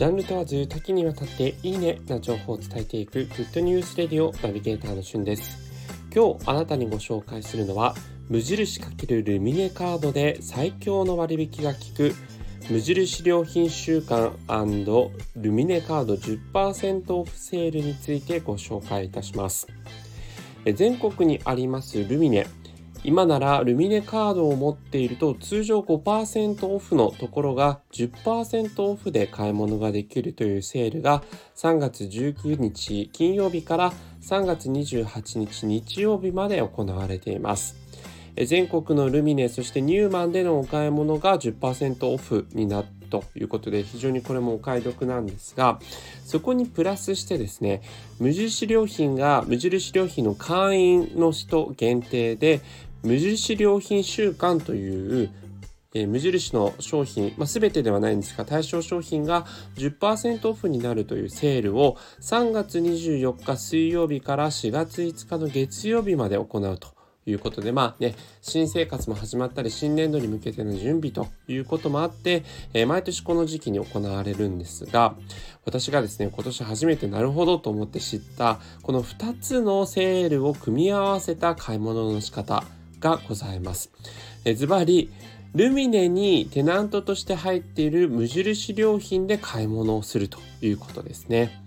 [0.00, 5.58] ジャンル問わず多岐にわたっていいねな情報を伝えていくグッドニュースレディオナビゲーターのしゅんです。
[6.10, 7.94] 今日あなたにご紹介するのは
[8.30, 12.14] 無印×ルミネカードで最強の割引が効く
[12.70, 14.32] 無印良品週間
[15.36, 19.66] ルミネカード10%オフセールについてご紹介いたします。
[20.64, 22.46] 全国にありますルミネ。
[23.02, 31.22] 今ならルミネカードを持っていると通常5%オフのところが10%オフで買い物ができるというセールが
[31.56, 37.76] 3月19日金曜日から3月28日日曜日まで行われています。
[38.46, 45.78] 全国のルミネそしてニューマンでのお買い物が10%オフになっということで非常にこれもお買い得なんですが
[46.24, 47.82] そこにプラスしてですね
[48.18, 52.60] 無印良品が無印良品の会員の人限定で
[53.02, 55.30] 無印良品週間という
[55.92, 59.44] えー、無印の商品、まあ、全てではないんですが対象商品が
[59.76, 66.88] 10%オフになるというセールを3月24日水曜日から4月5日の月曜日まで行うと
[67.26, 75.16] いうことでまあね新生活も始まったり新年度に向けての準備ということもあって、えー、毎年この時期に行われるんですが
[75.64, 82.64] 私がですね今年初めてなるほどと思って知ったこの2つのセールを組み合わせた買い物の仕方
[83.00, 83.90] がございます。
[84.54, 85.10] ズバリ
[85.54, 91.60] ルミネにテナントとして入っている無印良品で買い物をするということですね。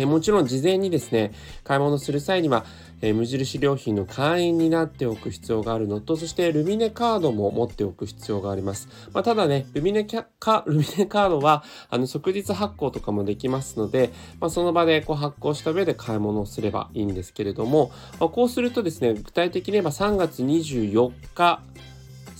[0.00, 2.64] えもちろん事前にですね、買い物する際には、
[3.02, 8.88] え無印良品の会員になっておく必要があるのと、そしてルミネカードも持っておく必要があります。
[9.12, 21.60] まあ、ただね、ルミネカ ルミネカードは、あの、即日発行とかもできますので、まあ、その場でこう発行した上で買い物をすればいいんですけれども、まあ、こうするとですね、具体的に言えば3月24日、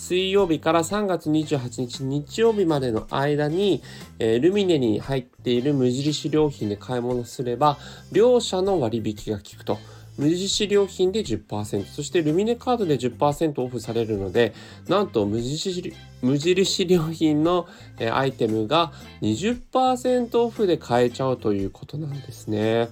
[0.01, 3.83] 水曜日から3月28日日曜日までの間に、
[4.19, 7.77] えー、ルミネに入っている無印良品で買い物すれば、
[8.11, 9.79] 両者の割引が効くと。
[10.17, 14.55] 無印良品で10%、そしてルミネカードで10%オフされるので、
[14.89, 17.69] なんと無印無印良品の
[18.13, 22.89] アイテムが20%オフで買えちゃうということなんですね。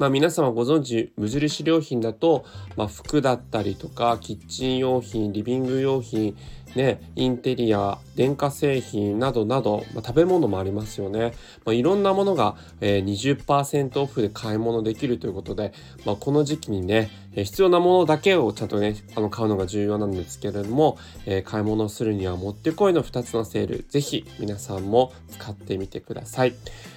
[0.00, 6.38] まあ皆様ご存知、無印良品だと、まあ服だったりとか、キッチン用品、リビング用品、
[6.74, 11.34] ね、インテリア、電化製品などなど、まあ、食べ物もありますよね。
[11.66, 13.04] まあ、いろんなものが、えー、
[13.44, 15.74] 20%オフで買い物できるということで、
[16.06, 20.96] まあ、この時期にね、え、必要なものだけをちゃんとね、あの買うのが重要なんですけれども、
[21.26, 26.54] えー、買い物するにはもってこいの2つのセール、ぜひ皆さんも使ってみてください。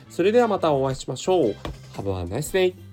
[0.09, 1.55] それではまたお会いしましょう。
[1.95, 2.92] Have a nice day!